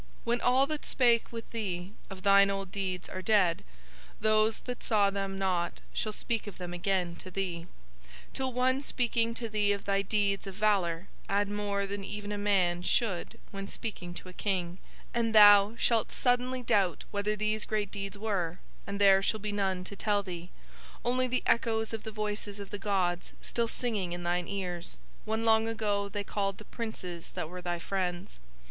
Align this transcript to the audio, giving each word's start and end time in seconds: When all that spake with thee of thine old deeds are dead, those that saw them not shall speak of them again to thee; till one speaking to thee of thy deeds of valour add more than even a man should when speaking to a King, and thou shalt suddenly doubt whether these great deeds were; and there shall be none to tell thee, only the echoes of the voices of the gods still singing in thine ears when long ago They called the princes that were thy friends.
When 0.23 0.41
all 0.41 0.65
that 0.65 0.83
spake 0.83 1.31
with 1.31 1.47
thee 1.51 1.91
of 2.09 2.23
thine 2.23 2.49
old 2.49 2.71
deeds 2.71 3.07
are 3.07 3.21
dead, 3.21 3.63
those 4.19 4.57
that 4.61 4.81
saw 4.83 5.11
them 5.11 5.37
not 5.37 5.79
shall 5.93 6.11
speak 6.11 6.47
of 6.47 6.57
them 6.57 6.73
again 6.73 7.15
to 7.17 7.29
thee; 7.29 7.67
till 8.33 8.51
one 8.51 8.81
speaking 8.81 9.35
to 9.35 9.47
thee 9.47 9.71
of 9.73 9.85
thy 9.85 10.01
deeds 10.01 10.47
of 10.47 10.55
valour 10.55 11.07
add 11.29 11.49
more 11.51 11.85
than 11.85 12.03
even 12.03 12.31
a 12.31 12.39
man 12.39 12.81
should 12.81 13.39
when 13.51 13.67
speaking 13.67 14.15
to 14.15 14.27
a 14.27 14.33
King, 14.33 14.79
and 15.13 15.35
thou 15.35 15.75
shalt 15.77 16.11
suddenly 16.11 16.63
doubt 16.63 17.03
whether 17.11 17.35
these 17.35 17.63
great 17.63 17.91
deeds 17.91 18.17
were; 18.17 18.57
and 18.87 18.99
there 18.99 19.21
shall 19.21 19.39
be 19.39 19.51
none 19.51 19.83
to 19.83 19.95
tell 19.95 20.23
thee, 20.23 20.49
only 21.05 21.27
the 21.27 21.43
echoes 21.45 21.93
of 21.93 22.01
the 22.05 22.11
voices 22.11 22.59
of 22.59 22.71
the 22.71 22.79
gods 22.79 23.33
still 23.39 23.67
singing 23.67 24.13
in 24.13 24.23
thine 24.23 24.47
ears 24.47 24.97
when 25.25 25.45
long 25.45 25.67
ago 25.67 26.09
They 26.09 26.23
called 26.23 26.57
the 26.57 26.65
princes 26.65 27.33
that 27.33 27.49
were 27.49 27.61
thy 27.61 27.77
friends. 27.77 28.39